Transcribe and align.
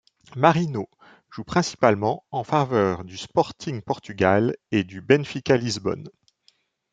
Marinho 0.35 0.89
joue 1.31 1.43
principalement 1.43 2.25
en 2.31 2.43
faveur 2.43 3.03
du 3.03 3.17
Sporting 3.17 3.83
Portugal 3.83 4.55
et 4.71 4.83
du 4.83 4.99
Benfica 4.99 5.55
Lisbonne. 5.57 6.09